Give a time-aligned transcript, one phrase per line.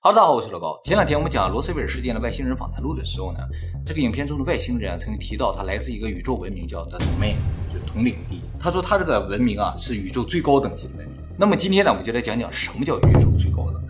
[0.00, 0.78] 哈喽，大家好，我是老高。
[0.84, 3.40] 前两天我们讲罗斯威尔事件的外星人访谈录的时候呢，
[3.84, 7.34] 这个影片中的外星人曾经提到他来自一个宇宙文明叫 The Domain，
[7.72, 8.42] 就是统领地。
[8.60, 11.16] 他说他这个文明啊是宇宙最高等级的文明。
[11.36, 13.82] 那么今天呢，我们就来讲讲什么叫宇宙最高等。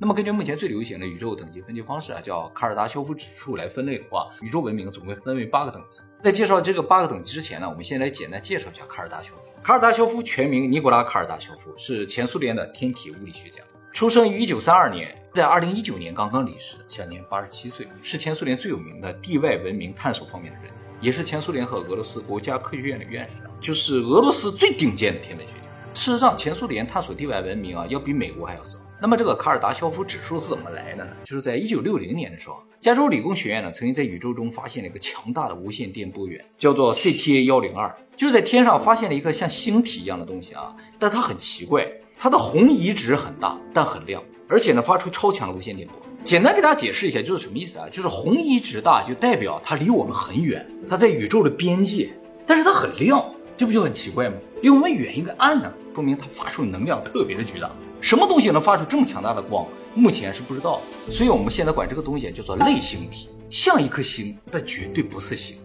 [0.00, 6.00] 那么根据目前最流行的宇宙等级分级方式啊，叫卡尔达肖夫指数来分类的话，宇宙文明总共分为八个等级。
[6.24, 9.52] 在介绍这个八个等级之前呢，我们先来简单介绍一下卡尔达肖夫。
[9.62, 13.60] 卡尔达肖夫全名尼古拉·卡尔达肖夫，是前苏联的天体物理学家，
[13.92, 25.68] 出生于一九三二年，在二零一九年刚刚离世，享年八十七岁，是前苏联最有名的地外文明探索方面的人，也是前苏联和俄罗斯国家科学院的院士，就是俄罗斯最顶尖的天文学家。
[25.92, 28.78] 事实上，前苏联探索地外文明啊，要比美国还要早。
[28.98, 31.10] 那么这个卡尔达肖夫指数是怎么来的呢？
[31.22, 41.86] 就是在一九六零年的时候，加州理工学院呢曾经在宇宙中发现了一个强大的无线电波源，叫做 CTA 幺零二，就是在天上发现了一个像星体一样的东西啊，但它很奇怪，
[42.22, 45.96] 它的红移值很大，但很亮，而且呢发出超强的无线电波。
[46.22, 47.88] 简单给大家解释一下，就是什么意思啊？
[47.90, 52.12] 就是红移值大就代表它离我们很远，它在宇宙的边界，
[52.46, 54.36] 但是它很亮，这不就很奇怪吗？
[54.62, 57.68] 离我们远应该暗呢，说明它发出能量特别的巨大。
[58.00, 59.66] 什么东西能发出这么强大的光？
[59.96, 60.80] 目前是不知道，
[61.10, 65.56] 所以我们现在管这个东西叫做类星体，像一颗星，但绝对不是星，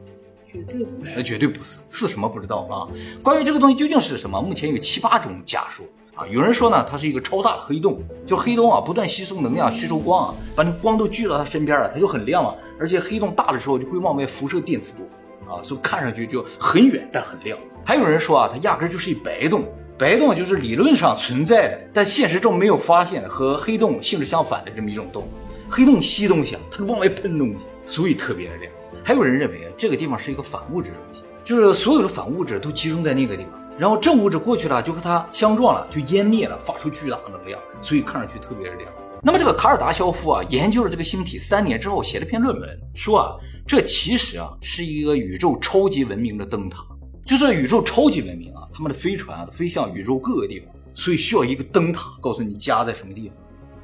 [0.52, 2.90] 绝对不是，那，绝对不是，是什么不知道啊？
[3.22, 5.86] 关于这个东西究竟是什么，目前有七八种假说
[6.18, 6.28] 啊。
[6.30, 12.54] 有人说呢，它是一个超大的黑洞，就黑洞啊，不断吸收能量、吸收光啊，把那光都聚到它身边了，它就很亮啊。
[12.80, 17.58] 而且黑洞大的时候就会往外辐射电磁波啊，所以看上去就很远但很亮。
[17.86, 19.66] 还有人说啊，它压根就是一白洞。
[19.98, 25.28] 白洞就是理论上存在的，但现实中没有发现的，和黑洞性质相反的这么一种洞。
[25.70, 28.72] 黑洞吸东西啊，它往外喷东西，所以特别的亮。
[29.04, 38.90] 还有人认为啊，这个地方是一个反物质中心，就是所有的反物质都集中在那个地方，然后正物质过去了就和它相撞了，就湮灭了，发出巨大的能量，所以看上去特别亮。
[39.22, 43.36] 那么这个卡尔达肖夫啊，研究了这个星体三年之后，写了篇论文，说啊，
[43.68, 46.84] 这其实啊是一个宇宙超级文明的灯塔，
[47.26, 48.62] 就是宇宙超级文明啊。
[48.74, 53.38] 他们的飞船啊，飞向宇宙各个地方，所以需要一个灯塔，告诉你家在什么地方，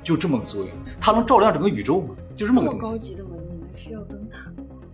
[0.04, 0.70] 就这么个作用。
[1.02, 2.16] 它能照亮整个宇宙吗？
[2.36, 2.82] 就这么个东西。
[2.84, 4.43] 高级的文明需要灯塔？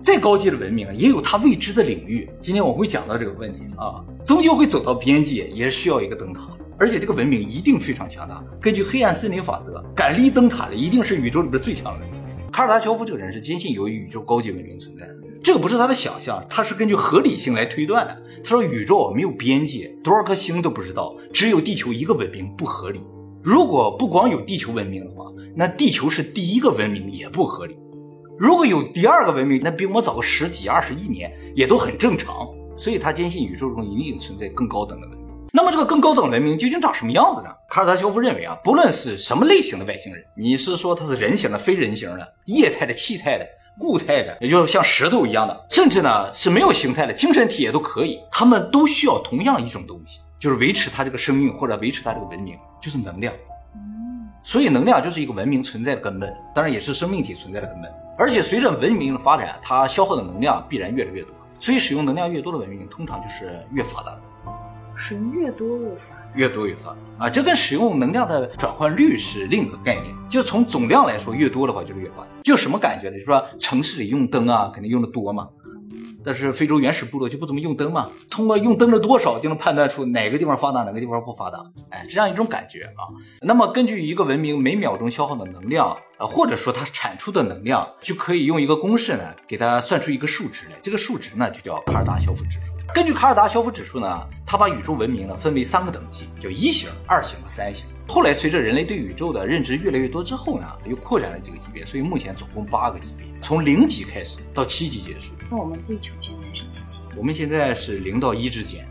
[0.01, 2.29] 再高级的文明，也有它未知的领域。
[2.39, 6.49] 今天我会讲到这个问题啊，终究会走到边界，也是需要一个灯塔。
[6.77, 8.41] 而且这个文明一定非常强大。
[8.61, 12.19] 根据黑暗森林法则，敢立灯塔的一定是宇宙里边最强的文明。
[12.49, 15.05] 卡尔达乔夫这个人是坚信有宇宙高级文明存在。
[15.43, 18.17] 这个不是他的想象，他是根据合理性来推断的。
[18.41, 23.01] 他说宇宙没有边界，多少颗星都不知道，只有地球一个文明不合理。
[23.43, 27.75] 如果不光有地球文明的话，那地球是第一个文明也不合理。
[28.39, 32.47] 如果有第二个文明，那比我们早个十几二十亿年也都很正常。
[32.73, 35.27] 所以他坚信宇宙中一定存在更高等的文明。
[35.51, 37.49] 那么这个更高等文明究竟长什么样子呢？
[37.69, 43.45] 卡尔达肖夫认为啊，不论是什么类型的外星人，你是说他是人形的、非人形的、液态的、气态的。
[43.77, 48.19] 固态的，也就是像石头一样的，甚至呢是没有形态的精神体也都可以。
[48.29, 53.33] 他们都需要同样一种东西，就是维持它这个生命或者维持它这个文明，就是能量。
[54.43, 57.89] 所以能量就是一个文明存在的根本，当然也是生命体存在的根本。
[58.19, 61.33] 而且随着文明的发展，它消耗的能量必然越来越多。
[61.57, 64.19] 所以使用能量越多的文明，通常就是越发达。
[64.93, 67.29] 使用越多越发达，越多越发达啊！
[67.29, 70.13] 这跟使用能量的转换率是另一个概念。
[70.27, 72.27] 就从总量来说，越多的话就是越发达。
[72.43, 73.13] 就什么感觉呢？
[73.13, 75.47] 就是说城市里用灯啊，肯定用的多嘛。
[76.29, 81.57] 但是非洲原始部落就不怎么用灯嘛，通过用灯的多少就能判断出哪个地方发达，哪个地方不发达。
[81.89, 83.09] 哎，这样一种感觉啊。
[83.41, 85.87] 那么根据一个文明每秒钟消耗的能量
[86.19, 90.73] 啊，或者说它产出的能量，就可以用一个公式呢，给它算出一个数值来。
[90.83, 92.73] 这个数值呢，就叫卡尔达肖夫指数。
[92.93, 97.87] 根据卡尔达肖夫指数呢，它把宇宙文明呢分为三个等级，叫一型、二型和三型。
[98.09, 105.33] 后来随着人类对宇宙的认知越来越多之后呢，又扩展了几个级别，所以目前总共八个级别，从零级开始到七级结束。
[105.47, 107.01] 那我们地球现在是几级？
[107.15, 108.87] 我们现在是零到一之间，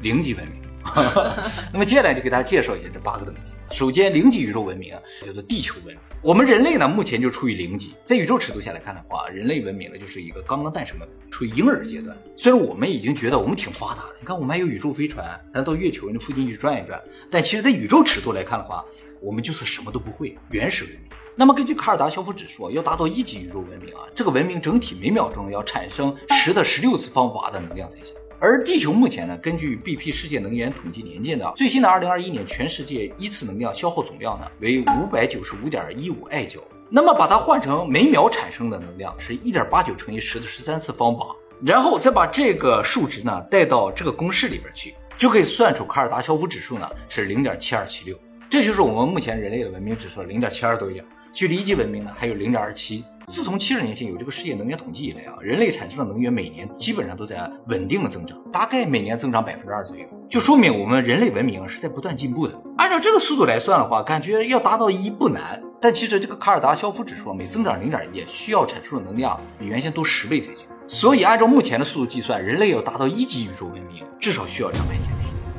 [0.00, 0.61] 零级文明。
[1.72, 3.52] 那么接下来就给大家介绍一下这八个等级。
[3.70, 4.94] 首先，零级宇宙文明
[5.24, 5.98] 叫做地球文明。
[6.20, 7.94] 我们人类呢，目前就处于零级。
[8.04, 12.16] 在宇宙尺度下来看的话，人类文明呢就是一个刚刚诞生的，处于婴儿阶段。
[12.36, 17.00] 虽然我们已经觉得我们挺发达的，你看我们还有宇宙飞船，还到月球那附近去转一转。
[17.30, 18.84] 但其实，在宇宙尺度来看的话，
[19.20, 21.02] 我们就是什么都不会，原始文明。
[21.34, 28.14] 那么根据卡尔达肖夫指数，要达到一级宇宙文明啊，这个文明整体每秒钟要产生十的十六次方瓦的能量才行。
[28.44, 36.58] 而地球目前呢，根据 BP 世界能源统计年鉴的最新的2021年全世界一次能量消耗总量呢为五百九十五点一五艾焦，
[36.90, 41.28] 那么把它换成每秒产生的能量是一点八九乘以十的十三次方瓦，
[41.64, 48.18] 然后再把这个数值呢带到这个公式里边去，就可以算出卡尔达肖夫指数呢是零点七二七六，
[48.50, 51.04] 这就是我们目前人类的文明指数零点七二多一点。
[51.32, 53.04] 距离一级文明呢还有零点二七。
[53.26, 62.60] 自从七十年前有这个世界能源统计以来啊，人类产生的能源每年基本上都在稳定的增长，大概每年增长百分之二左右，就说明我们人类文明是在不断进步的。
[62.76, 65.62] 按照这个速度来算的话，感觉要达到一不难。
[65.80, 70.66] 但其实这个卡尔达肖夫指数每增长零点一，需要产出的能量比原先多十倍才行。
[70.88, 75.08] 所以按照目前的速度计算，人类要达到一级宇宙文明，至少需要两百年，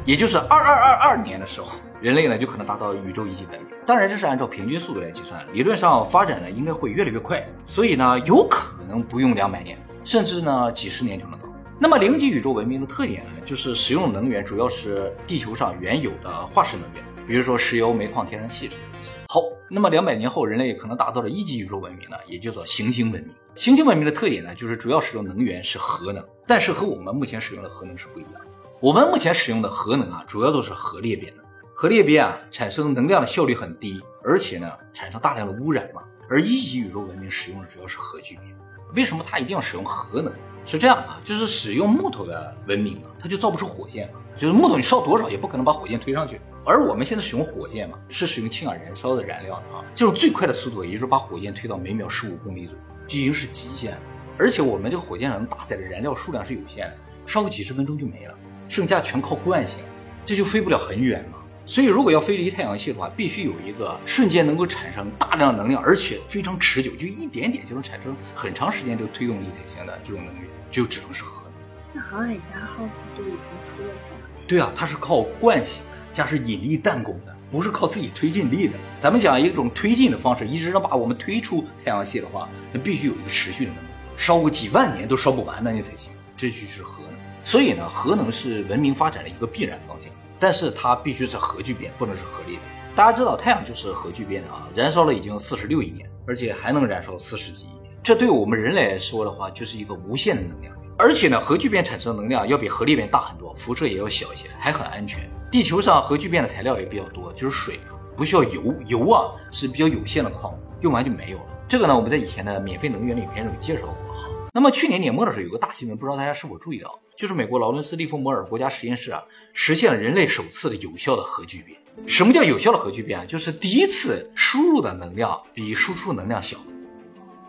[0.06, 1.72] 也就是二二二二年的时候，
[2.02, 3.73] 人类呢就可能达到宇宙一级文明。
[3.86, 11.50] 当然，这是按照平均速度来计算，理论上发展呢应该会越来越快，所以呢有可能不用两百年，甚至呢几十年就能到。
[11.80, 19.10] 那么零级宇宙文明的特点呢，就是使用能源主要是地球上原有的化石能源，比如说石油、煤矿、天然气这些东西。
[19.28, 23.34] 好，那么两百年后，人类可能达到了一级宇宙文明呢，也叫做行星文明。
[23.56, 28.42] 行星文明的特点呢，就是主要使用能源是核能，但是和我们目前使用的核能是不一样的。
[28.80, 31.43] 我们目前使用的核能啊，主要都是核裂变的。
[31.84, 36.02] 核裂变啊，产生能量的效率很低，而且呢，产生大量的污染嘛。
[36.30, 38.56] 而一级宇宙文明使用的主要是核聚变。
[38.96, 40.32] 为什么它一定要使用核能？
[40.64, 44.20] 是这样啊，就是使用木头的文明啊，它就造不出火箭嘛。
[44.34, 46.40] 就是木头你烧多少也不可能把火箭推上去。
[46.66, 54.00] 而我们现在使用火箭嘛，是使用氢氧燃烧的燃料的啊，这种最快的速度，也就是把火箭推到每秒十五公里左右，这已经是极限了。
[54.40, 56.96] 而且我们这个火箭上能搭载的燃料数量是有限的，
[57.26, 58.34] 烧个几十分钟就没了，
[58.70, 59.84] 剩下全靠惯性，
[60.24, 61.40] 这就飞不了很远嘛。
[61.66, 71.54] 所以，如果要飞离太阳系的话，必须有一个瞬间能够产生大量能量，而且非常持久，就一点点就能产生很长时间这个推动力才行的这种能源，就只能是核能。
[71.94, 72.84] 那航海家号
[73.18, 74.46] 都已经出了太阳系？
[74.46, 78.74] 对啊，它是靠惯性加上引力弹弓的，不是靠自己推进力的。
[79.00, 86.12] 咱们讲一种推进的方式，一直能把我们推出太阳系的话，那必须有一个持续的能量，烧个几万年都烧不完的那才行。
[86.36, 87.14] 这就是核能。
[87.46, 90.12] 所以呢，核能是文明发展的一个必然方向。
[90.44, 92.60] 但是它必须是核聚变，不能是核裂变。
[92.98, 97.96] 大家知道太阳就是核聚变的啊，燃烧了已经四十六亿年，而且还能燃烧四十几亿年。
[98.04, 100.76] 这对我们人来说的话，就是一个无限的能量。
[100.98, 105.32] 而且呢，核聚变产生的能量要比核裂变大很多，辐射也要小一些，还很安全。
[105.50, 107.80] 地球上核聚变的材料也比较多，就是水，
[108.18, 108.76] 不需要油。
[108.88, 111.46] 油啊是比较有限的矿物，用完就没有了。
[111.70, 114.28] 这个呢，我们在以前的免费能源里面有介绍过哈。
[114.54, 117.00] 那么去年年末的时候，有个大新闻，不知道大家是否注意到？
[117.16, 119.24] 就是美国劳伦斯利弗摩尔国家实验室啊，
[119.54, 121.78] 实现了人类首次的有效的核聚变。
[122.08, 123.26] 什么叫有效的核聚变啊？
[123.26, 126.58] 就是第一次输入的能量比输出能量小。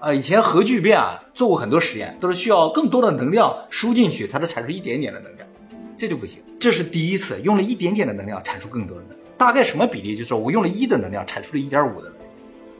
[0.00, 5.48] 啊，以前核聚变啊做过很多实验，都是需要更多的能量输进去，才能产生一点点的能量，
[5.96, 6.42] 这就不行。
[6.60, 9.20] 这是第一次用了一点点的能量产出更多的能量。
[9.38, 10.14] 大概什么比例？
[10.14, 12.28] 就是我用了一的能量产出了一点五的能量，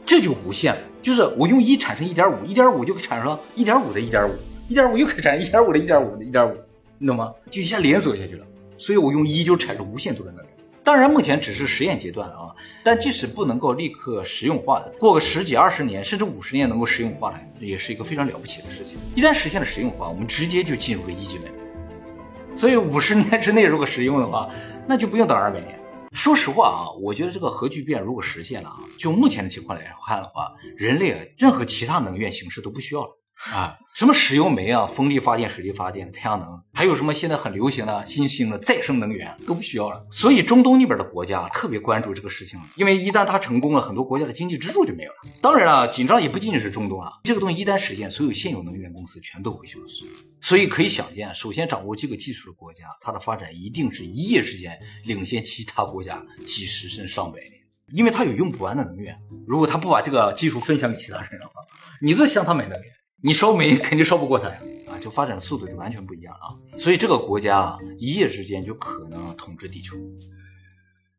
[0.05, 0.81] 这就无限了。
[1.01, 4.35] 就是我用一产生一点五，一点五就产生一点五的一点五，
[4.69, 6.55] 一点五又可以产生一点五的一点五的一点五。
[6.97, 7.33] 你懂吗？
[7.51, 8.45] 就一下连锁下去了，
[8.77, 10.55] 所以我用一就产生无限多的能量。
[10.83, 12.53] 当然，目前只是实验阶段啊。
[12.83, 18.97] 但即使不能够立刻实用化的，过个十几二十年，甚至五十年能够实用化的，也是一个非常了不起的事情。
[19.15, 22.55] 一旦实现了实用化，我们直接就进入了一级文明。
[22.55, 24.49] 所以五十年之内如果实用的话，
[24.87, 25.79] 那就不用等二百年。
[26.11, 33.09] 说实话啊，我觉得这个核聚变如果实现了啊，就目前的情况来看的话，人类啊任何其他能源形式都不需要了。
[33.53, 40.03] 啊，什么石油煤啊，风力发电、水力发电、太阳能，还有什么现在很流行的新兴的再生能源都不需要了。
[40.11, 45.17] 所以中东那边的国家特别关注这个事情，因为一旦它成功了，很多国家的经济支柱就没有了。
[45.41, 50.05] 当然了，紧张也不仅仅是中东啊，这个东西一旦实现，所有现有能源公司全都会消失。
[50.41, 57.51] 所以可以想见，首先掌握这个技术的国家，它的发展一定是一夜之间领先其他国家几十甚至上百年，
[57.93, 59.15] 因为它有用不完的能源。
[59.47, 61.53] 如果他不把这个技术分享给其他人的话，
[62.01, 62.94] 你再向他买能源。
[63.21, 69.95] 你烧煤肯定烧不过他呀，啊，就发展的速度就完全不一样啊，所以这个国家啊，一夜之间就可能统治地球。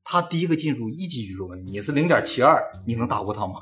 [0.08, 3.54] 他第一个进入一级宇宙文明，你是零点七二，你能打过他吗？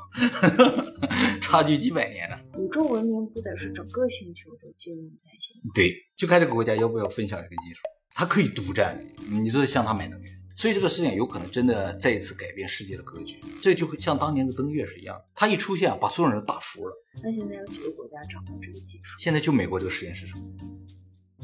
[1.40, 2.38] 差距几百年呢。
[2.58, 5.56] 宇宙文明不得是整个星球都进入才行？
[5.74, 10.32] 对，就看这个国家要不要分享这个技术，它可以独占，你就得向他买能源。
[10.56, 16.94] 所以这个事件有可能真的再一次改变世界的格局，这就会像当年的登月是一样的，它一出现把所有人都打服了。
[17.22, 19.18] 那现在有几个国家掌握这个技术？
[19.18, 20.40] 现在就美国这个实验室上，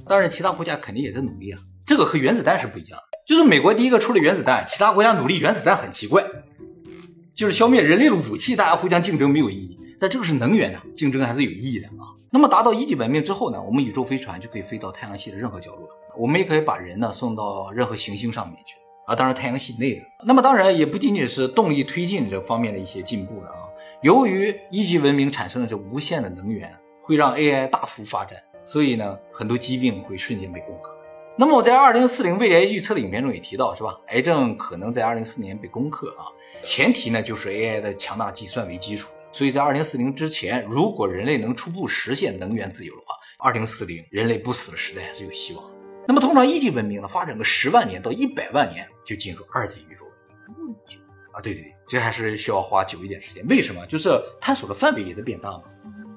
[0.06, 1.60] 当然其他国家肯定也在努力啊。
[1.84, 6.24] 这个和原子弹是不一样的，就是美国第一个出了原子弹，其他国家努力原子弹很奇怪，
[7.34, 9.76] 就是消灭人类的武器，大家互相竞争没有意义。
[9.98, 12.14] 但这个是能源的竞争还是有意义的啊。
[12.30, 18.76] 那么达到一级文明之后呢，我们宇宙飞船就可以飞到太阳系的任何角落了，我们也可以把人呢送到任何行星上面去。
[19.10, 23.66] 啊，当然太阳系内的，那么当然也不仅仅是动力推进这方面的一些进步了啊。
[24.02, 30.96] 由于一级文明产生的这无限的能源，会让 AI 大幅发展，所以呢，很多疾病会瞬间被攻克。
[31.36, 33.98] 那么我在二零四零未来预测的影片中也提到，是吧？
[34.10, 36.30] 癌症可能在二零四年被攻克啊。
[36.62, 39.08] 前提呢就是 AI 的强大计算为基础。
[39.32, 45.64] 所以在二零四零之前，如果人类能初步实现能源自由的话，二零四零人类不死的时代还是有希望。
[46.08, 50.76] 那么通常一级文明呢，发展个十万年到一百万年就进入二级宇宙文明。
[51.32, 53.44] 啊，对对对，这还是需要花久一点时间。
[53.48, 53.84] 为什么？
[53.86, 54.08] 就是
[54.40, 55.64] 探索的范围也在变大嘛。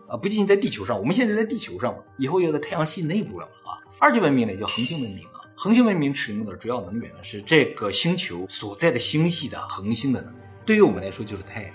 [0.10, 3.72] 啊，不仅仅在地球上，我们现在在地球上嘛，以后要在太阳系内部了嘛。
[3.72, 11.74] 啊，二级文明呢叫恒星文明啊，恒星文明使用的主要能源呢是这个星球所在的星系的恒星的能源，对于我们来说就是太阳。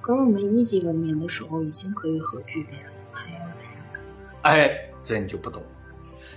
[0.00, 4.10] 可是我们一级文明的时候已经可以核聚变了，还要太阳干嘛？
[4.42, 4.70] 哎，
[5.02, 5.68] 这你就不懂了。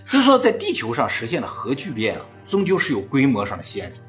[0.05, 4.02] 就是说，在地球上实现了核聚变啊，终究是有规模上的限制还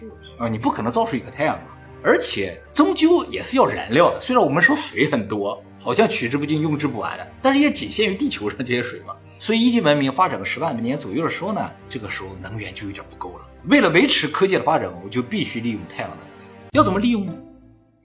[0.00, 1.64] 是有些啊，你不可能造出一个太阳嘛。
[2.02, 4.18] 而且终究也是要燃料的。
[4.22, 9.14] 虽然我们说水很多，好像取之不尽、用之不完的，但是也仅限于地球上这些水嘛。
[9.38, 13.46] 所以一级文明发展个十万年左右的时候呢，这个时候能源就有点不够了。
[13.66, 16.28] 为了维持科技的发展，我就必须利用太阳能量。
[16.72, 17.34] 要怎么利用呢？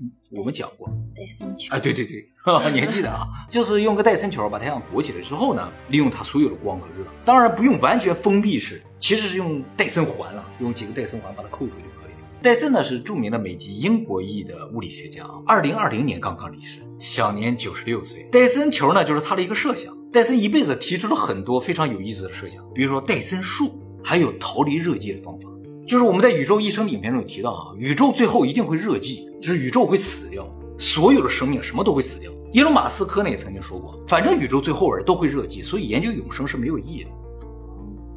[0.01, 2.29] 嗯，我们讲过，戴森球啊，对对对，
[2.73, 3.25] 你还记得啊？
[3.49, 7.05] 就是用个戴森球把太阳裹起来之后呢，利用它所有的光和热。
[7.23, 12.27] 当然不用完全封闭式，其实是用戴森环了，用几个戴森环把它扣住就可以了。
[12.41, 18.27] 戴森呢是著名的美籍英国裔的物理学家，二零二零年刚刚离世，享年九十六岁。
[18.31, 19.95] 戴森球呢就是他的一个设想。
[20.11, 25.47] 戴森一辈子提出了很多非常有意思的设想，比如说戴森树，还有逃离热寂的方法。
[25.87, 32.31] 就是我们在《宇宙一生的》影片中有提到啊，宇宙最后一定会热寂，就是宇宙会死掉，所有的生命什么都会死掉。
[32.51, 37.11] 伊隆马斯克呢也曾经说过，反正宇宙最后人都会热寂，所以研究永生是没有意义的。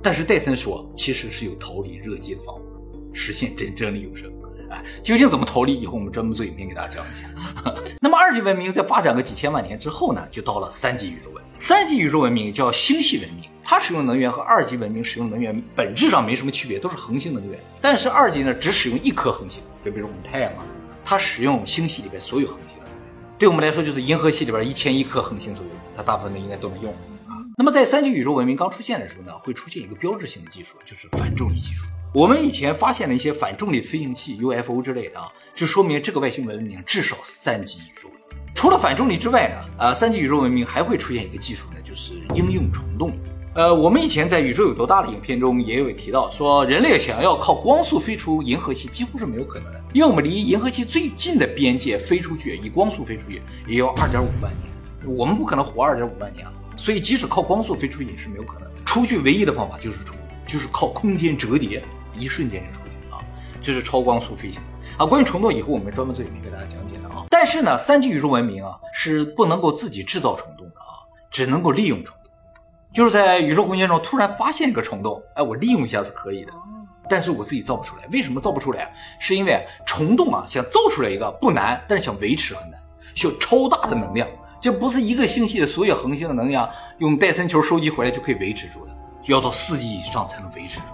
[0.02, 2.62] 但是戴森说，其实是有逃离热寂的方法，
[3.12, 4.31] 实现真正的永生。
[4.71, 5.75] 哎，究竟怎么逃离？
[5.75, 7.25] 以后我们专门做影片给大家讲一下。
[8.00, 11.52] 那么二级文明在发展个几千万年之后呢，就到了三级宇宙文明。
[11.57, 17.59] 三级宇宙文明叫星系文明，它使用能源和二级文明使用能源本质上没什么区别，都是恒星能源。
[17.81, 20.62] 但是二级呢，只使用一颗恒星，就比如我们太阳嘛，
[21.02, 22.76] 它使用星系里边所有恒星。
[23.38, 26.95] 对我们来说，就是银河系里边一千亿颗恒星左右，它大部分的应该都能用。
[27.61, 31.87] 那么在三级宇宙文明刚出现的时候呢，会出现一个标志性的技术，就是反重力技术。
[32.15, 38.09] 我们以前发现了一些反重力飞行器 UFO 之类的啊，就说明这个外星文明至少三级宇宙。
[38.55, 43.12] 除了反重力之外呢，啊，三级宇宙文明还会出现一个技术呢，就是应用虫洞。
[43.57, 58.80] 呃，我们以前在《宇宙有多大》的影片中也有提到，说人类想要靠光速飞出银河系几乎是没有可能的，因为我们离银河系最近的边界飞出去，以光速飞出去也要二点五万年，我们不可能活二点五万年啊，所以即使靠光速飞出去也是没有可能的。
[58.87, 60.16] 出去唯一的方法就是虫，
[60.47, 61.85] 就是靠空间折叠。
[62.14, 63.23] 一瞬间就出去啊，
[63.61, 64.61] 这是超光速飞行
[64.97, 65.06] 啊。
[65.06, 67.26] 关于虫洞，以后我们专门做影片给大家讲解的啊。
[67.30, 72.32] 但是呢，三级宇宙文明啊是不能够自己制造虫洞的啊，只能够利用虫洞。
[72.92, 76.52] 就是在宇宙空间中突然发现一个虫洞，哎，我利用一下是可以的，
[77.08, 78.08] 但是我自己造不出来。
[78.11, 78.92] 为什么造不出来？
[79.20, 82.80] 是因为虫洞啊想造出来一个不难，但是想维持很难，
[83.14, 84.26] 需要超大的能量。
[84.61, 88.97] 这不是一个星系的所有恒星的能量用戴森球收集回来就可以维持住的，
[89.27, 90.87] 要到四级以上才能维持住。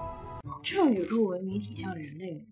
[0.62, 2.44] 这种宇宙文明挺像人类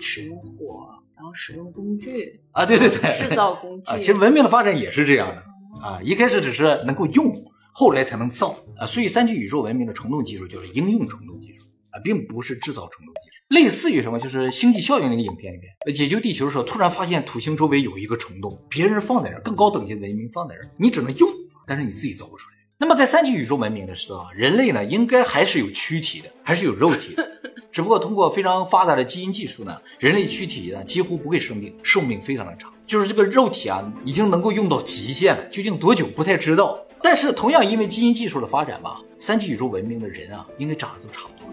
[0.00, 3.96] 使用火，然后使用工具啊，对对对，制造工具 啊。
[3.96, 5.42] 其实文明的发展也是这样的
[5.82, 7.34] 啊，一开始只是能够用，
[7.72, 8.86] 后来才能造啊。
[8.86, 13.33] 所以三级宇宙文明的虫洞技术就是应用虫洞技术啊，并不是制造虫洞技术。
[13.48, 21.28] 类似于什么，就是《星际效应》那个影片里面，解救地球的时候，突然发现土星周围有一个虫洞，别人放在这儿，更高等级的文明放在这儿，你只能用，
[21.66, 22.54] 但是你自己造不出来。
[22.78, 27.24] 那么在三级宇宙文明的时候啊，人类呢应该还是有躯体的，还是有肉体的。
[27.70, 32.72] 只不过通过非常发达的基因技术呢，人类躯体呢几乎不会生病，寿命非常的长。
[32.86, 36.78] 就是这个肉体啊，已经能够用到极限了，究竟多久不太知道。
[37.02, 41.48] 但是同样因为基因技术的发展吧，三级宇宙文明的人啊，应该长得都差不多。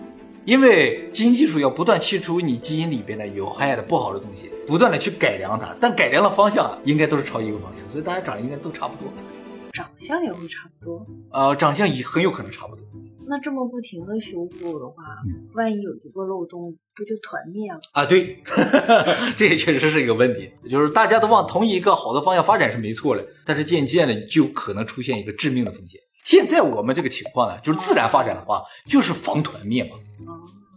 [0.46, 9.12] 因为基因技术要不断去除你基因里边的有害的不好的东西，不断的去改良它，但改良的方向应该都是朝一个方向，所以大家长得应该都差不多。
[9.72, 12.84] 长相也会差不多，呃，长相也很有可能差不多。
[13.30, 14.96] 那这么不停的修复的话，
[15.54, 18.06] 万一有一个漏洞，不就团灭了啊？
[18.06, 18.44] 对，
[19.38, 20.52] 这也确实是一个问题。
[20.68, 26.02] 就是大家都往同一个好的方向发展是没错的，但是渐渐的就可能出现一个致命的风险。
[26.24, 29.92] 现在我们这个情况呢，就是自然发展的话，就是防团灭嘛。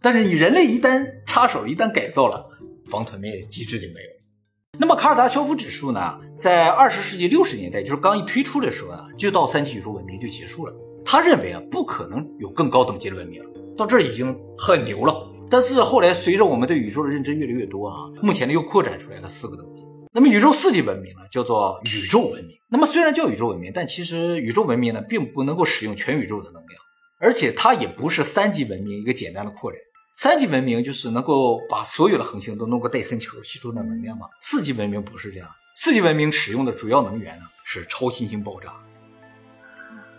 [0.03, 2.47] 但是你人类一旦插手，一旦改造了，
[2.91, 4.79] 防团灭机制就没有。
[4.79, 10.75] 那么卡尔达肖夫指数呢，在二十世纪六十年代，就是刚一推出的时候啊，就到三体宇宙文明就结束了。
[11.05, 15.31] 他认为啊，不可能有更高等级的文明了，到这儿已经很牛了。
[15.49, 19.85] 但是后来随着我们对宇宙的认知越来越多啊，目前呢又扩展出来了四个等级。
[20.17, 22.57] 那么宇宙四级文明呢，叫做宇宙文明。
[22.69, 26.81] 那么虽然叫宇宙文明，但其实宇宙文明呢，并不能够使用全宇宙的能量，
[27.19, 29.81] 而且它也不是三级文明一个简单的扩展，
[30.17, 34.29] 三级文明就是能够把所有的恒星都弄个戴森球吸收的能量嘛。
[34.41, 38.73] 四级文明不是这样，四级文明使用的主要能源呢是超新星爆炸。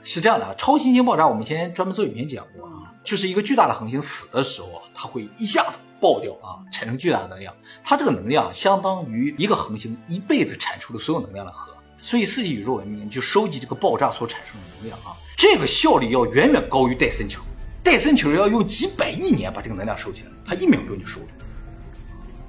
[0.04, 7.54] 是这样的啊，超新星爆炸我们以前专门做影片讲过啊，就是一个巨大的恒星死的时候啊，它会一下子爆掉啊，产生巨大的能量。
[7.84, 11.74] 它这个能量相当于一个恒星一辈子产出的所有能量的和。
[11.98, 17.42] 所以四级宇宙文明就收集这个爆炸所产生的能量啊，这个效率要远远高于戴森球。
[17.82, 21.28] 戴森球要用几百亿年把这个能量收起来，它一秒钟就收了，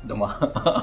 [0.09, 0.37] 懂吗？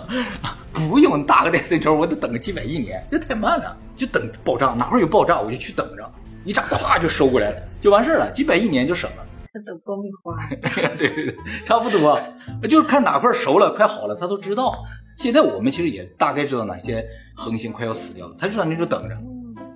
[0.74, 3.78] 不用打个戴森球，我得等个几百亿年，这太慢了。
[3.96, 6.12] 就等爆炸，哪块有爆炸我就去等着，
[6.44, 9.26] 一炸咵就收过来了，就完事了，几百亿年就省了。
[9.54, 10.36] 他等爆米花。
[10.98, 12.20] 对对对，差不多，
[12.68, 14.84] 就是看哪块熟了，快好了，他都知道。
[15.16, 17.06] 现在我们其实也大概知道哪些
[17.36, 19.16] 恒星快要死掉了，他就在那就等着，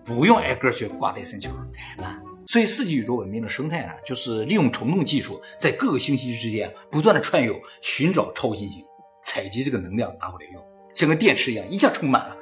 [0.03, 2.19] 不用挨个去挂戴森球，太慢。
[2.47, 8.83] 所以四级宇宙文明的生态呢，就是利用虫洞技术，在各个星系之间不断的串游，寻找超新星，
[9.23, 10.63] 采集这个能量拿回来用，
[10.95, 12.35] 像个电池一样，一下充满了，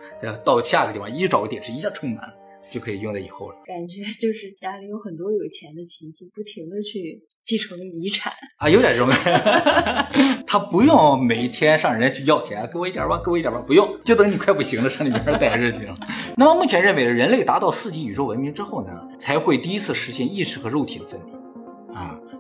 [0.46, 2.34] 到下一个地方一找个电池，一下充满了。
[2.70, 3.56] 就可以用在以后了。
[3.66, 9.10] 感觉 就是家里有很多有钱的亲戚，不停的去继承遗产啊，有点这种。
[10.48, 15.96] 他不用每天上人家去要钱，给我一点吧，给我一点吧，不用，就等你快不行了，上你边待着去了。
[16.38, 21.45] 那么目前认为，人类达到四级宇宙文明之后呢，才会第一次实现意识和肉体的分离。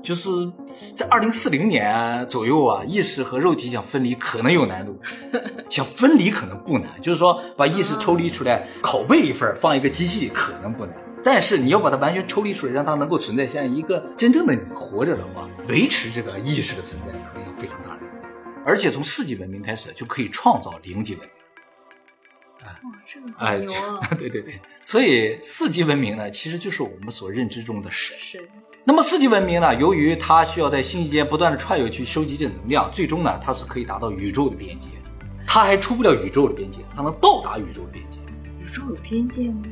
[0.05, 0.29] 啊，就是
[0.93, 5.01] 在二零四零年左右啊，意识和肉体想分离可能有难度，
[5.67, 18.01] 想分离可能不难，就是说把意识抽离出来拷贝一份放一个机器可能不难，但是你要把它完全抽离出来，让它能够存在像一个真正的你活着的话，维持这个意识的存在可能非常大的，
[18.63, 21.29] 而且从四级文明开始就可以创造零级文明。
[22.63, 24.09] 啊，这个啊！
[24.17, 28.17] 对对对，所以四级文明呢，其实就是我们所认知中的神。
[28.19, 28.49] 是。
[28.87, 29.73] 那么四级文明呢？
[29.77, 34.89] 由于它需要在星系间不断的串游去收集这能量，最终呢，它是可以达到宇宙的边界。
[35.47, 38.19] 它还出不了宇宙的边界，它能到达宇宙的边界。
[38.59, 39.63] 宇宙有边界吗？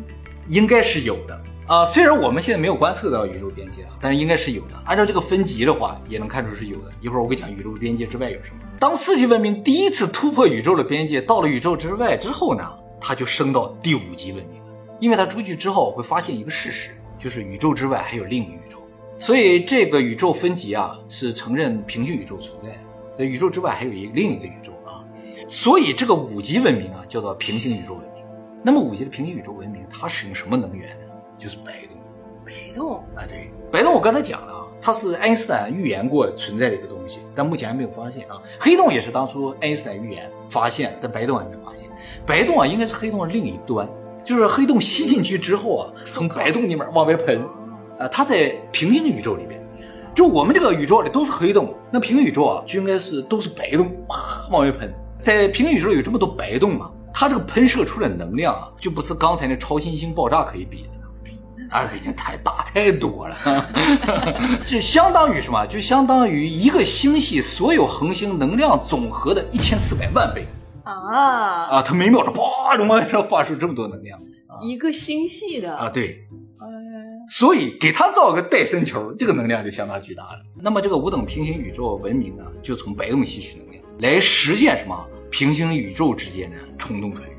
[0.48, 1.86] 应该是有的啊。
[1.86, 4.69] 虽然我们现在没有观测到宇宙边界啊，但是应该是有的。
[4.84, 6.91] 按照这个分级的话，也能看出是有的。
[6.99, 8.62] 一会儿我给讲宇宙边界之外有什么。
[8.80, 12.67] 当四级文明第一次突破宇宙的边界，到了宇宙之外之后呢，
[12.99, 14.60] 它就升到第五级文明。
[14.99, 18.62] 因为它出去之后会发现一个事实，就是宇宙之外还有另一个。
[19.23, 22.77] 所以这个宇宙分级啊，是承认平行宇宙存在，
[23.17, 24.99] 在宇宙之外还有一另一个宇宙啊。
[25.47, 28.25] 所以这个五级文明啊，叫做平行宇宙文明。
[28.62, 31.05] 那么五级的平行宇宙文明，它使用什么能源呢？
[31.38, 31.97] 就是白洞。
[32.45, 38.41] 白洞啊，对，白洞我刚才讲了啊，它是爱因斯坦预言过存在的一个东西，但目前还没有发现啊。
[38.59, 41.89] 黑洞也是当初爱因斯坦预言发现，但白洞还没发现。
[42.25, 43.88] 白洞啊，应该是黑洞的另一端，
[44.21, 47.41] 就是黑洞吸进去之后啊，从白洞里面往外喷。
[48.04, 49.60] 啊，它在平行宇宙里边，
[50.13, 54.94] 就我们这个宇宙里都是黑洞，那平行宇宙啊就应该是都是白洞，啪 往外喷。
[55.22, 60.89] 在平行宇宙有这么多白洞嘛，它这个喷射出来的能量啊，就不是刚才那超新星爆炸可以比的，
[61.70, 63.38] 啊，比这太大 太多了，
[64.68, 65.66] 就相当于什么？
[65.68, 70.46] 就相当于一个星系所有恒星能量总和的一千四百万倍
[70.84, 71.82] 啊啊！
[71.82, 72.42] 它每秒钟啪
[72.78, 74.20] 往外上发出这么多能量，
[74.62, 76.18] 一个星系的啊，对。
[77.29, 80.39] 所以给他造个戴森球，这个能量就相当巨大了。
[80.62, 87.36] 那么这个五等平行宇宙文明呢，就从白洞吸取能量，来实现什么平行宇宙之间的虫洞穿越。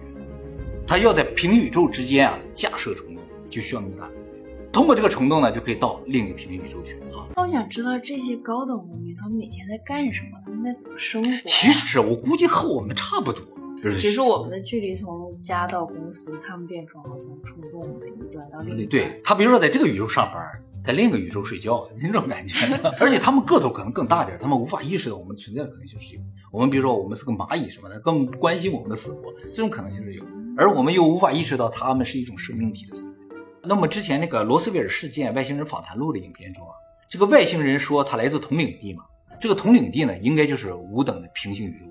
[0.87, 4.73] 他要在平行宇宙之间啊架设虫洞，就需要那么大的能量。
[4.73, 7.25] 通过这个虫洞呢，就可以到另一个平行宇宙去啊。
[7.37, 10.39] 那我想知道这些高等文明他们每天在干什么？
[10.45, 11.31] 他们在怎么生活？
[11.47, 13.45] 其实我估计和我们差不多。
[13.91, 18.89] 只是我们的距离从家到公司，他们变成了从冲动的一端到另一端。
[18.89, 20.43] 对他，比如说在这个宇宙上班，
[20.83, 22.55] 在另一个宇宙睡觉，那种感觉。
[22.99, 26.21] 而且他们个头可能更大点，他们无法意识到我们存在的可能性是有。
[26.51, 30.25] 我们比如说我们是个蚂蚁什么的，更关心我们的死活，这种可能性是有。
[30.57, 33.37] 而我们又无法意识到他们是一种生命体的存在。
[33.63, 36.73] 那么之前那个罗斯威尔事件外星人访谈录的影片中啊，
[37.09, 39.05] 这个外星人说他来自同领地嘛，
[39.41, 41.87] 这个同领地呢，应该就是五等的平行宇宙。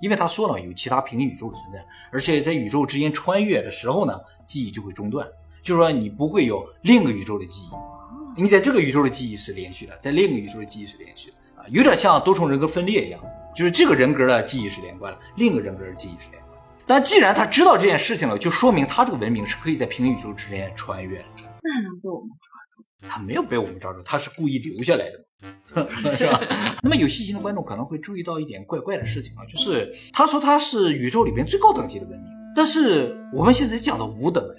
[0.00, 5.26] 因为他说了有其他平行宇宙的存在，而且在宇宙之间穿越的时候呢，记忆就会中断，
[5.62, 13.20] 就是说你不会有另一个宇宙的记忆，你在这个宇宙的记忆是连续的，在另一个宇宙的记忆是连续的啊，有点像多重人格分裂一样，
[13.54, 16.58] 就是这个人格的记忆是连贯的，另一个人格的记忆是连贯。
[16.86, 21.24] 但既然他知道这件事情了，就说明他这个文明是可以在平行宇宙之间穿越的。
[21.62, 22.84] 那能被我们抓住？
[23.08, 25.24] 他没有被我们抓住，他是故意留下来的。
[26.16, 26.40] 是吧？
[26.82, 34.56] 那么有细心的观众可能会注意到一点怪怪的事情啊，就是他说他是宇宙里边最高等级的文明，但是我们现在讲的五等文，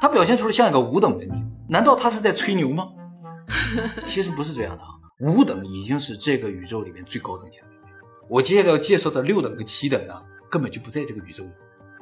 [0.00, 2.88] 他表现出了像一个五等文明，难道他是在吹牛吗？
[4.04, 4.88] 其实不是这样的啊，
[5.20, 7.90] 五等已经是这个宇宙里面最高等级的文明。
[8.28, 10.14] 我接下来要介绍的六等和七等呢，
[10.50, 11.50] 根本就不在这个宇宙里，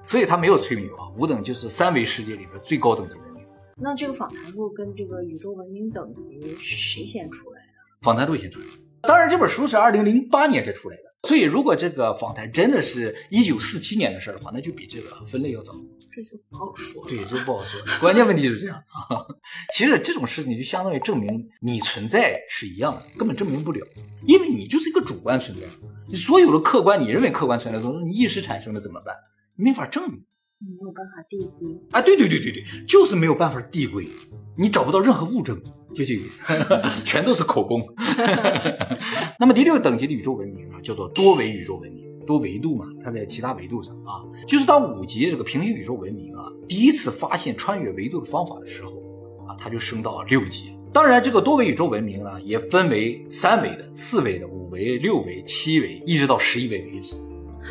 [0.06, 1.08] 所以他没有吹牛啊。
[1.16, 3.33] 五等就是三维世界里边最高等级文明。
[3.76, 7.68] 那这个访谈录跟这个宇宙文明等级是谁先出来的？
[8.02, 8.72] 访谈录先出来的。
[9.02, 15.74] 当然，这本书是二零零八年才出来的，所以如果这个访谈真的是一九四七年的事儿的话，那就比这个分类要早。
[16.10, 17.04] 这就不好说。
[17.08, 17.80] 对，就不好说。
[18.00, 19.26] 关键问题就是这样啊。
[19.74, 23.84] 其实这种事情就相当于证明你存在是一样的，根本证明不了，
[24.24, 25.66] 因为你就是一个主观存在。
[26.06, 29.14] 你所有的客观你认为客观存在的东西，你意识产生了怎么办？
[29.56, 30.24] 没法证明。
[30.66, 32.00] 没有办法递归啊！
[32.00, 34.06] 对对对对对，就是没有办法递归，
[34.56, 35.60] 你找不到任何物证，
[35.94, 36.42] 就这个意思，
[37.04, 37.80] 全都是口供。
[39.38, 44.24] 那么第六等级的宇宙文明呢，叫做多维宇宙文明，多维度嘛，它在其他维度上啊。
[44.46, 48.90] 就是当五级这个平行宇宙文明啊，第一次发现穿越维度的方法的时候
[49.46, 50.70] 啊，它就升到六级。
[50.92, 57.16] 当然，这个多维宇宙文明呢，也分为三维的、四维的、五维、六维、七维，一直到十一维为止。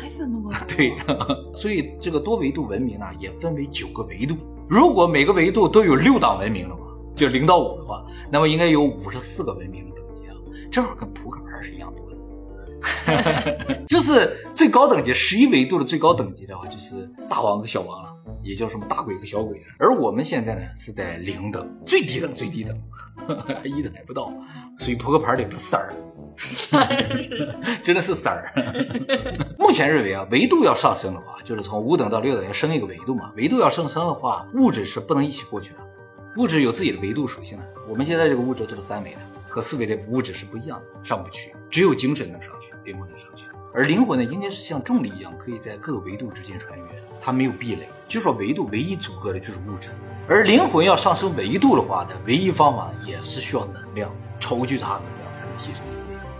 [0.04, 0.58] 还分那么多？
[0.76, 0.92] 对，
[1.54, 4.36] 所以这个多维度文明呢，也分为九个维度。
[4.68, 6.82] 如果每个维度都有六档文明的话，
[7.14, 10.36] 就零到五的话，那么应该有五十四个文明的等级啊，
[10.70, 13.84] 正好跟扑克牌是一样多的。
[13.88, 19.62] 就是最高等级十一维度的最高等级的话，就是大王和小王了，也叫什么大鬼和小鬼。
[19.78, 22.78] 而我们现在呢，是在零等，最低等，最低等，
[23.64, 24.30] 一等还不到，
[24.76, 25.94] 所以扑克牌里的三儿。
[26.36, 28.52] 三儿，真的是三儿。
[29.58, 33.32] 目前认为啊，维度要上升的话，就是从五等到六等要升一个维度嘛。
[33.36, 35.78] 维度要上升的话，物质是不能一起过去的，
[36.36, 37.64] 物质有自己的维度属性的。
[37.88, 39.18] 我们现在这个物质都是三维的，
[39.48, 41.54] 和四维的物质是不一样的，上不去。
[41.70, 43.46] 只有精神能上去，灵魂能上去。
[43.72, 46.84] 而灵魂呢，应该是像重力一样，可以在各个维度之间穿越，
[47.20, 47.88] 它没有壁垒。
[48.06, 49.88] 就说维度唯一阻隔的就是物质，
[50.28, 55.82] 而灵魂要上升维度的话呢，唯一方法也是需要能量，超巨大能量才能提升。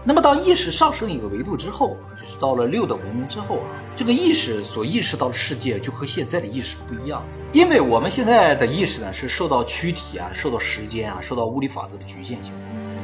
[0.07, 7.25] 那么，当意识上升一个维度之后，就是到了六等文明之后啊，这个意识所意识到的世界就和现在的意识不一样。
[7.55, 12.53] 因为我们现在的意识呢，是受到躯体啊、受到时间啊、受到物理法则的局限性。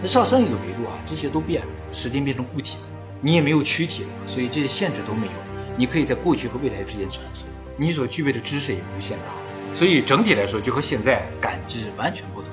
[0.02, 2.82] 那上升一个维度啊，这些都变了，时间变成固体了，
[3.22, 5.46] 你也没有躯体了，所以这些限制都没有了。
[5.78, 7.44] 你可以在过去和未来之间穿梭，
[7.78, 12.50] 你所具备的知识也无限大，所以整体来说就和现在感知完全不同。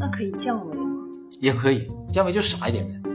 [0.00, 0.84] 那可以降维吗？
[1.40, 3.10] 也可以，降维就傻一点呗。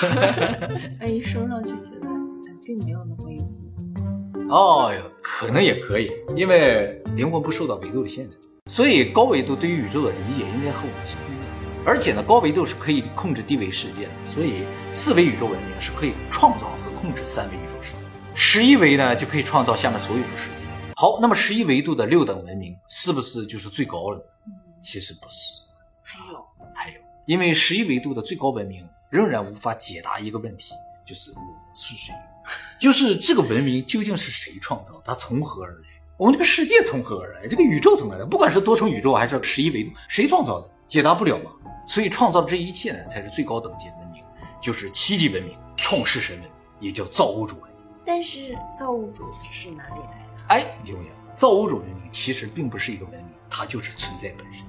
[1.00, 2.08] 哎，一升上去觉得
[2.64, 3.92] 并没有那么有意思。
[4.48, 11.44] 哦哟，可能也可以，因为灵魂不受到维度的限制，所以高维度对于宇宙的理解应该和我们是不一样。
[11.84, 17.98] 而且呢，高维度是可以控制低维世界的，所以四维宇宙文明是可以创造和控制三维宇宙世界，
[18.34, 20.56] 十一维呢就可以创造下面所有的世界。
[20.96, 24.24] 好，那么十一维度的六等文明是不是就是最高了呢？
[24.82, 25.62] 其实不是，
[26.02, 28.84] 还有还有，因为十一维度的最高文明。
[29.10, 30.72] 仍然无法解答一个问题，
[31.04, 31.36] 就是我
[31.74, 32.14] 是谁，
[32.78, 35.02] 就是这个文明究竟是谁创造？
[35.04, 35.86] 它从何而来？
[36.16, 37.48] 我们这个世界从何而来？
[37.48, 38.24] 这个宇宙从何而来？
[38.24, 40.70] 不管是多重宇宙还是十一维度，谁创造的？
[40.86, 41.50] 解答不了嘛。
[41.88, 44.22] 所以创造的这一切呢，才是最高等级的文明，
[44.62, 47.84] 就是七级文明，创世神文，也叫造物主文明。
[48.06, 50.44] 但是造物主是哪里来的？
[50.50, 54.64] 哎，你听我讲，造物主文明其实并不是一个文明，它就是存在本身。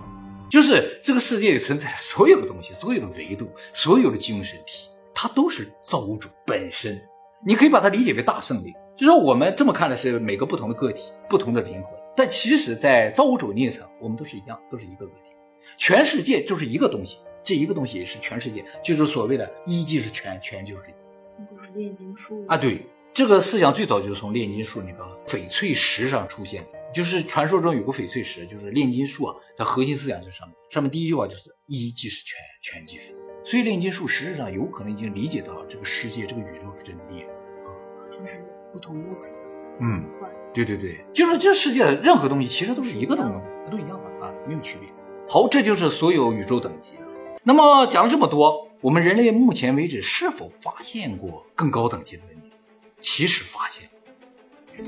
[0.52, 7.02] 就是这个世界里存在所有的东西，所有的维度，所有的精神体，它都是造物主本身。
[7.48, 11.92] 你可以把它理解为大圣灵，就说我们这么看的是每个不同的个体，不同的灵魂。
[12.18, 15.32] 但其实，在造物主那一层，我们都是一样，都是一个个体。
[15.78, 20.94] 全世界就是一个东西，这一个东西也是全世界，就是所谓的一即是全，全就是一。
[21.40, 22.58] 那都是炼金术啊！
[22.58, 26.81] 对，这个思想最早就是从炼金术那个翡翠石上出现的。
[26.94, 30.56] 就是传说中有个翡翠石，就是炼金术啊，它核心思想在上面。
[30.70, 33.16] 上面第一句话就是一即是全，全即是一。
[33.44, 37.72] 所以炼金术实质上有可能已经理解到这个世界、这个宇宙是真谛啊，
[38.12, 39.36] 就是不同物质的
[39.84, 40.06] 嗯，
[40.54, 43.32] 对对对，就是这世界的任何东西其实都是一个东西，
[43.66, 44.88] 它都一样的啊，没有区别。
[45.28, 46.96] 好，这就是所有宇宙等级。
[47.44, 52.52] 那么讲了这么多，我们人类目前为止是否发现过更高等级的文明？
[53.00, 53.90] 其实发现。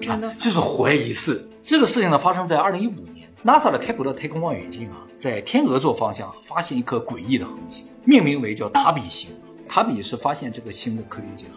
[0.02, 9.30] 真的，就是怀疑是这个事情呢，发生在二零一五年，NASA 的开普勒太空望远镜啊，在天鹅座方向发现一颗诡异的恒星，命名为叫塔比星。
[9.68, 11.48] 塔比是发现这个星的科学家。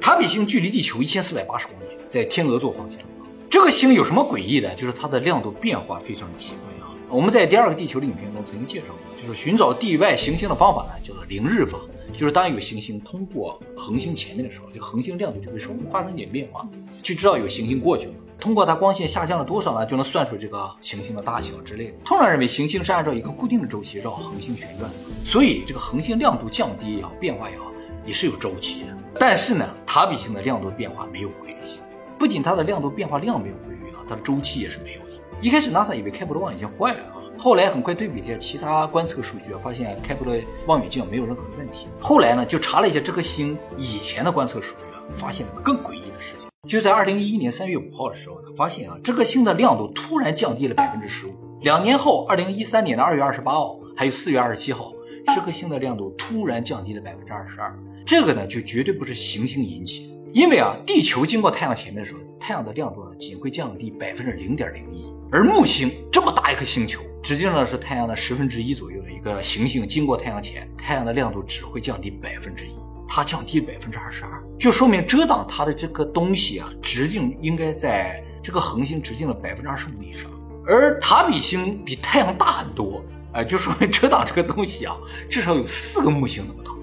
[0.00, 3.00] 塔比星距离地球一千四百八十公里，在天鹅座方向。
[3.48, 4.72] 这个星有什么诡异的？
[4.74, 6.92] 就是它的亮度变化非常奇怪啊。
[7.08, 11.78] 我们在第二个地球的影片中曾经介绍过，就是寻找地外行星的方法呢，叫做凌日法。
[12.12, 16.66] 就是当有行星通过恒星前面的时候，这个恒星亮度就会稍微发生一点变化，
[17.02, 18.14] 就知道有行星过去了。
[18.38, 21.94] 通过它光线下降了多少呢，就能算出这个行星的大小之类的。
[22.04, 27.72] 通常认为行星是按照一个固定的周期绕恒星旋转的，所以这个恒星亮度降低也好，变化也好，
[28.04, 28.88] 也是有周期的。
[29.18, 31.80] 但是呢，塔比星的亮度变化没有规律性，
[32.18, 35.06] 不仅它的亮度变化量没有规律啊，它的周期也是没有的。
[35.40, 41.88] 一开始 NASA 以为开普勒望远镜坏了啊，后来很快对比了一下其他观测数据，发现开普勒望远镜没有任何的问题。
[42.00, 46.48] 后来呢，就查了一下这颗星以前的观测数据啊，发现了更诡异的事情。
[46.68, 51.34] 就在二零一一年三月五号的时候，他发现啊，这颗星的亮度突然降低了百分之十五。
[51.60, 54.92] 两年后，二零一三年的二月二十八号，还有四月二十七号，
[55.34, 57.78] 这颗星的亮度突然降低了百分之二十二。
[58.04, 72.76] 这个呢，就绝对不是行星引起的，因为啊，地球经过太阳前面的时候，太阳的亮度呢仅会降低百分之零点零一，而木星这么大一颗星球，直径呢是太阳的十分之一左右的一个行星，经过太阳前，太阳的亮度只会降低百分之一，
[73.08, 80.30] 它降低百分之二十二，就说明遮挡它的这个东西啊，直径应该在这个恒星直径的百分之二十五以上，
[80.66, 84.94] 而塔比星比太阳大很多，哎，就说明遮挡这个东西啊，
[85.30, 86.75] 至少有四个木星那么大。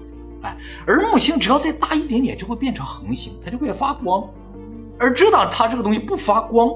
[0.44, 4.22] 哎，而木星只要再大一点点，就会变成恒星，它就会发光。
[4.98, 6.70] 而遮挡它这个东西不发光，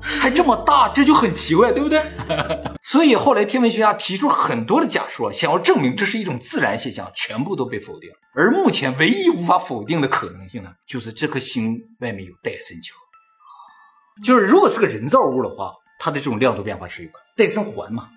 [0.00, 2.02] 还这么大，这就很奇怪，对不对？
[2.82, 8.08] 所以后来天文学家提出很多的假说，想要证明这是一种自然现象，全部都被否定。
[8.34, 12.94] 而目前唯一无法否定的可能性呢，就是这颗星外面有戴森球。
[14.24, 17.24] 就是如果是个人造物的话，它的这种亮度变化是有可能。
[17.36, 18.08] 戴森环嘛，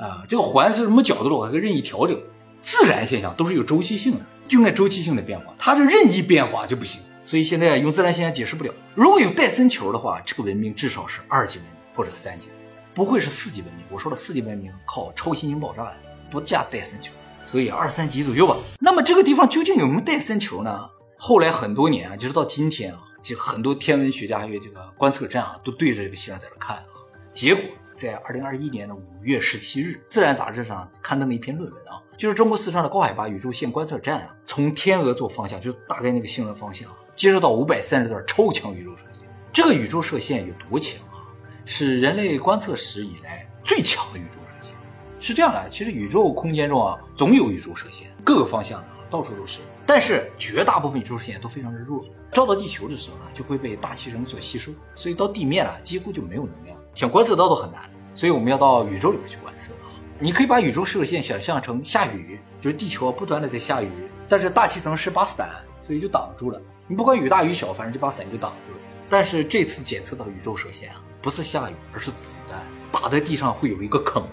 [0.00, 2.18] 啊，这个环是什么角度的，我还可以任意调整。
[2.66, 7.00] 自然现象都是有周期性的，就应该周期性的变化，它是任意变化就不行。
[7.24, 8.74] 所以现在用自然现象解释不了。
[8.92, 12.48] 如果有戴森球的话，这个文明至少是二级文明或者三级，
[12.92, 13.84] 不会是四级文明。
[13.88, 15.96] 我说的四级文明靠超新星爆炸来，
[16.28, 17.12] 不加戴森球，
[17.44, 18.56] 所以二三级左右吧。
[18.80, 20.90] 那么这个地方究竟有没有戴森球呢？
[21.16, 26.84] 后来很多年啊，就是到今天啊，就很多天文学家还有这个观测站啊，都对着这个星在这看啊。
[27.30, 27.62] 结果
[27.96, 31.96] 在二零二一年的五月十七日，《自然》杂志上刊登了一篇论文啊。
[32.14, 39.26] 就是中国四川的高海拔宇宙线观测站啊，从天鹅座方向，就大概那个星的方向，接收到五百三十段超强宇宙射线。
[39.50, 41.24] 这个宇宙射线有多强啊？
[41.64, 44.74] 是人类观测史以来最强的宇宙射线。
[45.18, 49.60] 是这样的，其实宇宙空间中啊，总有宇宙射线，各个方向啊，到处都是。
[49.86, 57.82] 但是绝大部分宇宙射线都非常的弱，照到地球的时候呢，就会被大气层所吸收，所以到地面啊，几乎就没有能量，想观测到都很难。
[58.14, 59.70] 所以我们要到宇宙里面去观测。
[60.18, 63.90] 你可以把宇宙射线想象成下雨，就是地球不断的在下雨，
[64.26, 65.50] 但是大气层是把伞，
[65.86, 66.58] 所以就挡住了。
[66.88, 68.80] 你不管雨大雨小，反正这把伞就挡住了。
[69.10, 72.58] 但是这次检测到宇宙射线啊，不是下雨，而是子弹
[72.90, 74.26] 打在地上会有一个坑，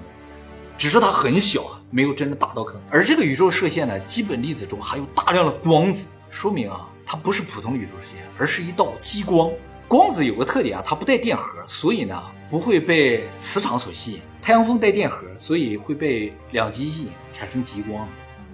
[0.77, 2.81] 只是它很小，没有真的打到坑。
[2.89, 9.51] 而这个宇宙射线呢，基本粒子中含有大量的光子，说明啊，它不是普通的宇宙射线，而是一道激光。
[9.93, 14.21] 光子有个特点啊，它不带电荷，所以呢不会被磁场所吸引。
[14.41, 18.07] 太阳风带电荷，所以会被两极吸引，产生极光。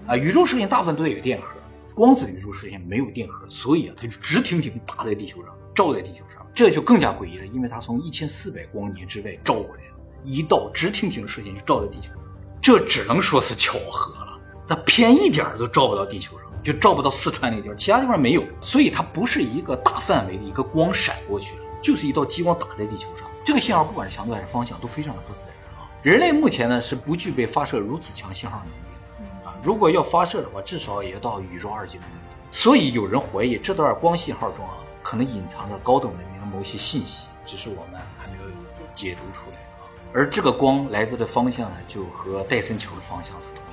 [0.05, 1.55] 啊，宇宙射线大部分都带有电荷，
[1.95, 9.83] 光子宇宙射线没有电荷，所以啊，它就直挺挺打在地球上，照在地球上，这就更加诡异了，因为它从一千四百光年之外照过来，
[10.25, 12.17] 一道直挺挺的射线就照在地球上，
[12.61, 14.37] 这只能说是巧合了。
[14.67, 16.48] 那偏一点都照不到地球上。
[16.63, 23.27] 就照不到四川那个地方，其他地方没有，所以它不是一个大范围的一个光闪过去了，就是一道激光打在地球上。
[23.45, 25.87] 这个信号不管是强度还是方向都非常的不自然啊！
[26.03, 29.55] 人类目前呢是不具备发射如此强信号能力的啊！
[29.63, 32.19] 如果要发射的话，至少也要到宇宙二级文明。
[32.51, 38.49] 所以有人怀疑这段光信号中啊，可能隐藏着高等文明的某些信息，只是我们还没有
[38.93, 39.87] 解读出来啊。
[40.13, 43.68] 而这个光来自的方向呢，就和戴森球的方向是同一。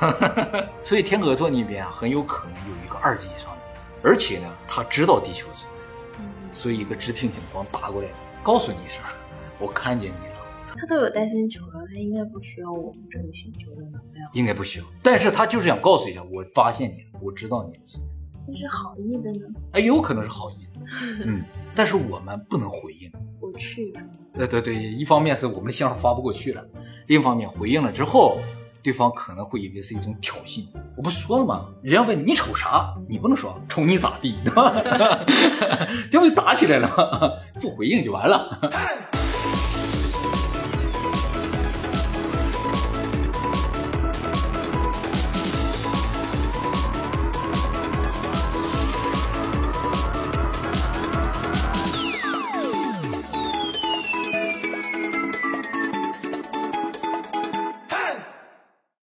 [0.82, 3.60] 所以天鹅座那边啊，很有可能有一个二级以上的，
[4.02, 5.68] 而且呢，他知道地球存
[6.12, 8.08] 在，所以一个直挺挺的光打过来，
[8.42, 9.02] 告诉你一声，
[9.58, 10.34] 我看见你了。
[10.76, 14.28] 他都有戴森球了，他应该不需要我们这个星球的能量。
[14.32, 18.12] 应该不需要，但是他就是想告诉一下，我发现你了，我知道你的存在。
[18.46, 19.46] 那是好意的呢？
[19.72, 20.80] 哎，有可能是好意的，
[21.24, 21.42] 嗯，
[21.74, 23.10] 但是我们不能回应。
[23.40, 23.92] 我去。
[24.34, 26.66] 对对对，一方面是我们的信号发不过去了，
[27.06, 28.38] 另一方面回应了之后。
[28.84, 30.62] 对方可能会以为是一种挑衅，
[30.94, 31.70] 我不说了吗？
[31.82, 34.70] 人家问你瞅啥，你不能说瞅你咋地，对吧？
[36.12, 37.30] 这不就打起来了吗？
[37.58, 38.60] 不回应就完了。